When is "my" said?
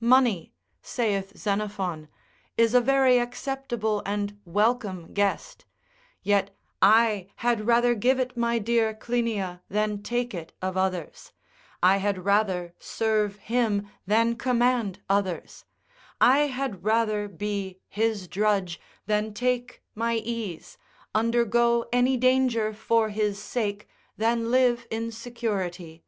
8.36-8.58, 19.94-20.14